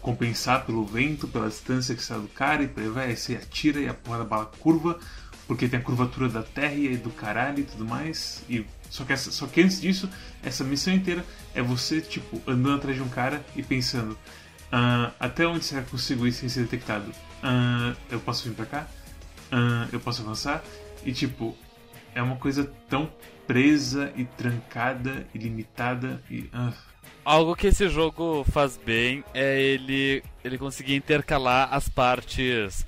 compensar 0.00 0.64
pelo 0.64 0.84
vento, 0.84 1.26
pela 1.26 1.48
distância 1.48 1.94
que 1.94 2.02
sai 2.02 2.20
do 2.20 2.28
cara, 2.28 2.62
e 2.62 2.68
por 2.68 2.82
aí 2.82 2.88
vai, 2.88 3.16
você 3.16 3.34
atira 3.34 3.80
e 3.80 3.88
a 3.88 3.94
porra 3.94 4.18
da 4.18 4.24
bala 4.24 4.46
curva, 4.46 4.98
porque 5.46 5.68
tem 5.68 5.80
a 5.80 5.82
curvatura 5.82 6.28
da 6.28 6.42
terra 6.42 6.74
e 6.74 6.96
do 6.96 7.10
caralho 7.10 7.60
e 7.60 7.64
tudo 7.64 7.84
mais, 7.84 8.42
e 8.48 8.64
só 8.92 9.06
que, 9.06 9.12
essa, 9.14 9.32
só 9.32 9.46
que 9.46 9.62
antes 9.62 9.80
disso, 9.80 10.06
essa 10.42 10.62
missão 10.62 10.92
inteira 10.92 11.24
é 11.54 11.62
você, 11.62 11.98
tipo, 11.98 12.42
andando 12.46 12.76
atrás 12.76 12.94
de 12.94 13.02
um 13.02 13.08
cara 13.08 13.42
e 13.56 13.62
pensando: 13.62 14.12
uh, 14.12 15.10
até 15.18 15.46
onde 15.46 15.64
será 15.64 15.80
que 15.80 15.90
consigo 15.90 16.26
ir 16.26 16.32
sem 16.32 16.46
ser 16.46 16.64
detectado? 16.64 17.10
Uh, 17.42 17.96
eu 18.10 18.20
posso 18.20 18.46
vir 18.46 18.54
pra 18.54 18.66
cá? 18.66 18.86
Uh, 19.50 19.88
eu 19.90 19.98
posso 19.98 20.20
avançar? 20.20 20.62
E, 21.06 21.10
tipo, 21.10 21.56
é 22.14 22.20
uma 22.20 22.36
coisa 22.36 22.70
tão 22.90 23.10
presa 23.46 24.12
e 24.14 24.26
trancada 24.26 25.26
e 25.34 25.38
limitada 25.38 26.22
e. 26.30 26.50
Algo 27.24 27.56
que 27.56 27.68
esse 27.68 27.88
jogo 27.88 28.44
faz 28.52 28.76
bem 28.76 29.24
é 29.32 29.58
ele, 29.58 30.22
ele 30.44 30.58
conseguir 30.58 30.96
intercalar 30.96 31.72
as 31.72 31.88
partes 31.88 32.84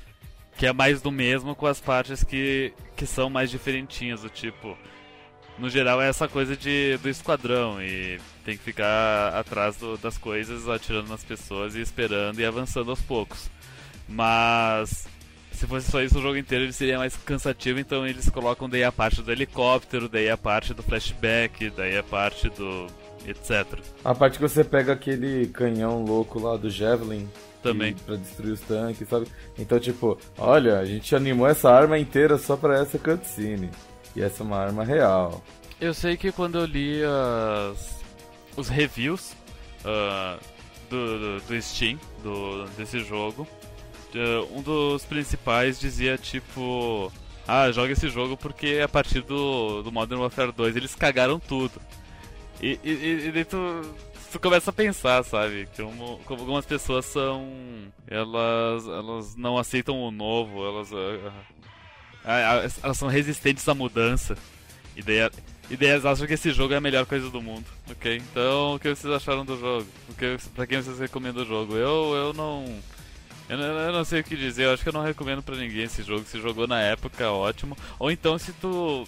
que 0.58 0.66
é 0.66 0.72
mais 0.72 1.00
do 1.00 1.10
mesmo 1.10 1.54
com 1.54 1.66
as 1.66 1.80
partes 1.80 2.22
que, 2.22 2.74
que 2.94 3.06
são 3.06 3.30
mais 3.30 3.50
diferentinhas, 3.50 4.20
do 4.20 4.28
tipo 4.28 4.76
no 5.58 5.68
geral 5.70 6.00
é 6.02 6.08
essa 6.08 6.26
coisa 6.28 6.56
de, 6.56 6.98
do 6.98 7.08
esquadrão 7.08 7.80
e 7.80 8.18
tem 8.44 8.56
que 8.56 8.62
ficar 8.62 9.34
atrás 9.38 9.76
do, 9.76 9.96
das 9.96 10.18
coisas, 10.18 10.68
atirando 10.68 11.08
nas 11.08 11.22
pessoas 11.22 11.74
e 11.74 11.80
esperando 11.80 12.40
e 12.40 12.44
avançando 12.44 12.90
aos 12.90 13.00
poucos. 13.00 13.50
Mas 14.08 15.06
se 15.52 15.66
fosse 15.66 15.90
só 15.90 16.02
isso 16.02 16.18
o 16.18 16.22
jogo 16.22 16.36
inteiro 16.36 16.64
ele 16.64 16.72
seria 16.72 16.98
mais 16.98 17.16
cansativo, 17.16 17.78
então 17.78 18.06
eles 18.06 18.28
colocam 18.28 18.68
daí 18.68 18.84
a 18.84 18.92
parte 18.92 19.22
do 19.22 19.30
helicóptero, 19.30 20.08
daí 20.08 20.28
a 20.28 20.36
parte 20.36 20.74
do 20.74 20.82
flashback, 20.82 21.70
daí 21.70 21.96
a 21.96 22.02
parte 22.02 22.48
do 22.50 22.86
etc. 23.26 23.78
A 24.04 24.14
parte 24.14 24.36
que 24.36 24.42
você 24.42 24.62
pega 24.62 24.92
aquele 24.92 25.46
canhão 25.46 26.04
louco 26.04 26.38
lá 26.38 26.56
do 26.56 26.68
Javelin 26.68 27.28
também 27.62 27.94
para 27.94 28.16
destruir 28.16 28.52
os 28.52 28.60
tanques, 28.60 29.08
sabe? 29.08 29.26
Então 29.58 29.78
tipo, 29.78 30.18
olha, 30.36 30.78
a 30.78 30.84
gente 30.84 31.14
animou 31.14 31.46
essa 31.46 31.70
arma 31.70 31.98
inteira 31.98 32.36
só 32.36 32.56
para 32.56 32.78
essa 32.80 32.98
cutscene. 32.98 33.70
E 34.14 34.22
essa 34.22 34.42
é 34.42 34.46
uma 34.46 34.58
arma 34.58 34.84
real. 34.84 35.42
Eu 35.80 35.92
sei 35.92 36.16
que 36.16 36.30
quando 36.30 36.58
eu 36.58 36.64
li 36.64 37.02
as, 37.02 38.00
os 38.56 38.68
reviews 38.68 39.32
uh, 39.84 40.40
do, 40.88 41.18
do, 41.18 41.40
do, 41.40 41.62
Steam, 41.62 41.98
do, 42.22 42.64
desse 42.76 43.00
jogo, 43.00 43.46
uh, 44.14 44.56
um 44.58 44.62
dos 44.62 45.04
principais 45.04 45.80
dizia 45.80 46.16
tipo: 46.16 47.12
Ah, 47.46 47.70
joga 47.72 47.92
esse 47.92 48.08
jogo 48.08 48.36
porque 48.36 48.80
a 48.84 48.88
partir 48.88 49.20
do, 49.22 49.82
do 49.82 49.90
Modern 49.90 50.20
Warfare 50.20 50.52
2 50.52 50.76
eles 50.76 50.94
cagaram 50.94 51.40
tudo. 51.40 51.80
E, 52.62 52.78
e, 52.84 52.90
e, 52.90 53.38
e 53.38 53.44
tu, 53.44 53.82
tu 54.34 54.40
começa 54.40 54.70
a 54.70 54.72
pensar, 54.72 55.24
sabe? 55.24 55.68
Que 55.74 55.82
como, 55.82 56.18
como 56.24 56.40
algumas 56.40 56.66
pessoas 56.66 57.04
são. 57.06 57.46
Elas, 58.06 58.86
elas 58.86 59.36
não 59.36 59.58
aceitam 59.58 60.00
o 60.00 60.10
novo, 60.10 60.64
elas. 60.64 60.90
Uh, 60.92 61.32
elas 62.24 62.96
são 62.96 63.08
resistentes 63.08 63.68
à 63.68 63.74
mudança. 63.74 64.36
E 64.96 65.02
daí, 65.02 65.30
e 65.70 65.76
daí 65.76 65.88
elas 65.88 66.06
acham 66.06 66.26
que 66.26 66.34
esse 66.34 66.52
jogo 66.52 66.74
é 66.74 66.76
a 66.76 66.80
melhor 66.80 67.04
coisa 67.06 67.28
do 67.30 67.42
mundo, 67.42 67.66
ok? 67.90 68.16
Então, 68.16 68.74
o 68.74 68.78
que 68.78 68.88
vocês 68.88 69.12
acharam 69.12 69.44
do 69.44 69.58
jogo? 69.58 69.86
O 70.08 70.14
que, 70.14 70.36
pra 70.54 70.66
quem 70.66 70.80
vocês 70.80 70.98
recomendam 70.98 71.42
o 71.42 71.46
jogo? 71.46 71.76
Eu, 71.76 72.14
eu 72.14 72.32
não... 72.32 72.64
Eu 73.46 73.58
não, 73.58 73.64
eu 73.64 73.92
não 73.92 74.04
sei 74.04 74.20
o 74.20 74.24
que 74.24 74.36
dizer, 74.36 74.64
eu 74.64 74.72
acho 74.72 74.82
que 74.82 74.88
eu 74.88 74.92
não 74.92 75.02
recomendo 75.02 75.42
pra 75.42 75.56
ninguém 75.56 75.82
esse 75.82 76.02
jogo. 76.02 76.24
Se 76.24 76.40
jogou 76.40 76.66
na 76.66 76.80
época, 76.80 77.30
ótimo. 77.30 77.76
Ou 77.98 78.10
então, 78.10 78.38
se 78.38 78.52
tu... 78.54 79.06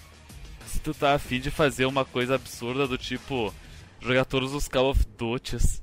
Se 0.67 0.81
tu 0.81 0.93
tá 0.93 1.15
afim 1.15 1.41
de 1.41 1.51
fazer 1.51 1.87
uma 1.87 2.05
coisa 2.05 2.35
absurda 2.35 2.87
do 2.87 2.99
tipo... 2.99 3.55
Jogar 3.99 4.27
todos 4.27 4.53
os 4.53 4.69
Call 4.69 4.91
of 4.91 5.07
Duties 5.17 5.83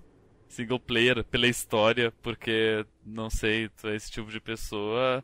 single 0.54 0.80
player 0.80 1.24
pela 1.24 1.48
história, 1.48 2.14
porque, 2.22 2.86
não 3.04 3.30
sei, 3.30 3.70
tu 3.70 3.88
é 3.88 3.96
esse 3.96 4.12
tipo 4.12 4.30
de 4.30 4.40
pessoa 4.40 5.24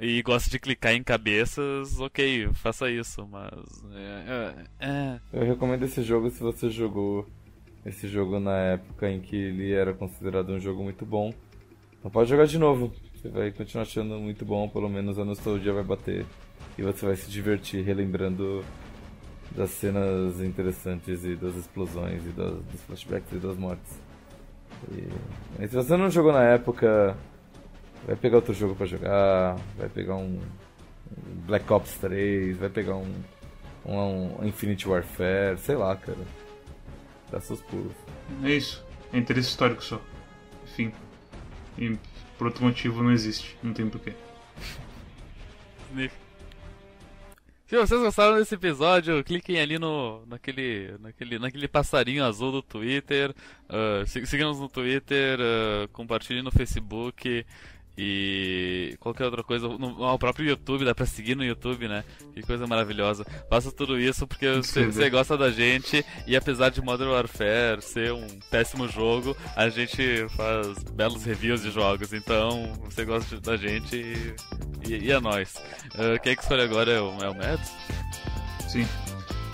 e 0.00 0.22
gosta 0.22 0.48
de 0.48 0.58
clicar 0.58 0.92
em 0.92 1.02
cabeças, 1.02 2.00
ok, 2.00 2.48
faça 2.54 2.90
isso, 2.90 3.26
mas. 3.30 3.84
É, 3.92 4.54
é, 4.80 4.88
é, 4.88 5.20
Eu 5.32 5.44
recomendo 5.44 5.84
esse 5.84 6.02
jogo 6.02 6.30
se 6.30 6.40
você 6.40 6.70
jogou 6.70 7.26
esse 7.84 8.08
jogo 8.08 8.38
na 8.38 8.56
época 8.56 9.10
em 9.10 9.20
que 9.20 9.36
ele 9.36 9.72
era 9.72 9.92
considerado 9.92 10.50
um 10.50 10.60
jogo 10.60 10.82
muito 10.82 11.04
bom. 11.04 11.32
Não 12.02 12.10
pode 12.10 12.30
jogar 12.30 12.46
de 12.46 12.58
novo. 12.58 12.92
Você 13.14 13.28
vai 13.28 13.50
continuar 13.50 13.82
achando 13.82 14.18
muito 14.18 14.44
bom, 14.44 14.68
pelo 14.68 14.88
menos 14.88 15.18
a 15.18 15.24
nostalgia 15.24 15.72
vai 15.72 15.84
bater. 15.84 16.24
E 16.78 16.82
você 16.82 17.04
vai 17.04 17.16
se 17.16 17.30
divertir 17.30 17.84
relembrando 17.84 18.64
das 19.54 19.70
cenas 19.70 20.40
interessantes 20.40 21.24
e 21.24 21.34
das 21.36 21.56
explosões 21.56 22.24
e 22.24 22.30
das, 22.30 22.54
dos 22.64 22.80
flashbacks 22.82 23.32
e 23.32 23.36
das 23.36 23.56
mortes. 23.56 24.00
E... 24.90 25.68
se 25.68 25.74
você 25.74 25.96
não 25.96 26.08
jogou 26.08 26.32
na 26.32 26.44
época, 26.44 27.16
Vai 28.06 28.16
pegar 28.16 28.36
outro 28.36 28.54
jogo 28.54 28.74
para 28.74 28.86
jogar, 28.86 29.56
vai 29.76 29.88
pegar 29.88 30.16
um 30.16 30.40
Black 31.46 31.70
Ops 31.72 31.96
3, 31.98 32.56
vai 32.56 32.68
pegar 32.68 32.96
um, 32.96 33.12
um, 33.84 34.40
um 34.40 34.46
Infinite 34.46 34.88
Warfare, 34.88 35.58
sei 35.58 35.76
lá, 35.76 35.96
cara. 35.96 36.18
Dá 37.30 37.40
seus 37.40 37.60
pulos. 37.62 37.92
É 38.42 38.50
isso. 38.50 38.84
É 39.12 39.18
interesse 39.18 39.48
histórico 39.48 39.82
só. 39.82 40.00
Enfim. 40.64 40.92
E 41.78 41.96
por 42.36 42.46
outro 42.48 42.64
motivo 42.64 43.02
não 43.02 43.12
existe. 43.12 43.56
Não 43.62 43.72
tem 43.72 43.88
porquê. 43.88 44.14
Se 47.66 47.76
vocês 47.76 48.00
gostaram 48.00 48.36
desse 48.36 48.54
episódio, 48.54 49.22
cliquem 49.22 49.60
ali 49.60 49.78
no 49.78 50.24
naquele, 50.26 50.96
naquele, 50.98 51.38
naquele 51.38 51.68
passarinho 51.68 52.24
azul 52.24 52.50
do 52.50 52.62
Twitter. 52.62 53.34
Uh, 53.68 54.06
sigam-nos 54.26 54.58
no 54.58 54.68
Twitter, 54.68 55.38
uh, 55.38 55.88
compartilhem 55.92 56.42
no 56.42 56.50
Facebook. 56.50 57.46
E 58.02 58.96
qualquer 58.98 59.26
outra 59.26 59.44
coisa, 59.44 59.68
no, 59.68 59.76
no 59.76 60.18
próprio 60.18 60.48
YouTube, 60.48 60.86
dá 60.86 60.94
pra 60.94 61.04
seguir 61.04 61.36
no 61.36 61.44
YouTube, 61.44 61.86
né? 61.86 62.02
Que 62.32 62.40
coisa 62.40 62.66
maravilhosa. 62.66 63.26
Faça 63.50 63.70
tudo 63.70 64.00
isso 64.00 64.26
porque 64.26 64.50
você 64.50 65.10
gosta 65.10 65.36
da 65.36 65.50
gente 65.50 66.02
e 66.26 66.34
apesar 66.34 66.70
de 66.70 66.80
Modern 66.80 67.10
Warfare 67.10 67.82
ser 67.82 68.14
um 68.14 68.26
péssimo 68.50 68.88
jogo, 68.88 69.36
a 69.54 69.68
gente 69.68 70.26
faz 70.30 70.82
belos 70.94 71.26
reviews 71.26 71.60
de 71.60 71.70
jogos. 71.70 72.14
Então, 72.14 72.72
você 72.84 73.04
gosta 73.04 73.38
da 73.38 73.58
gente 73.58 73.94
e, 73.94 74.34
e, 74.88 75.04
e 75.04 75.12
é 75.12 75.20
nóis. 75.20 75.56
Uh, 75.88 76.18
quem 76.22 76.32
é 76.32 76.36
que 76.36 76.40
escolhe 76.40 76.62
agora 76.62 76.90
é 76.90 77.00
o, 77.02 77.22
é 77.22 77.28
o 77.28 77.34
Mads? 77.34 77.70
Sim. 78.66 78.88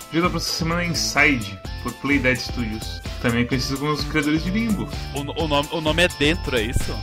O 0.09 0.15
jogo 0.15 0.21
da 0.21 0.29
próxima 0.29 0.39
semana 0.39 0.83
é 0.83 0.87
Inside, 0.87 1.59
por 1.83 1.91
Playdead 1.95 2.39
Studios. 2.39 3.01
Também 3.21 3.45
conhecido 3.45 3.77
como 3.77 3.91
os 3.91 4.05
criadores 4.05 4.41
de 4.41 4.51
Limbo. 4.51 4.87
O, 5.13 5.43
o, 5.43 5.47
nome, 5.49 5.67
o 5.73 5.81
nome 5.81 6.03
é 6.03 6.07
Dentro, 6.07 6.55
é 6.55 6.61
isso? 6.61 6.93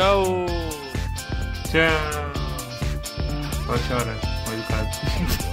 Tchau! 0.00 0.46
Tchau! 1.70 1.90
Tchau, 3.86 4.04
né? 4.06 4.16
Mal 4.46 4.54
educado. 4.54 5.49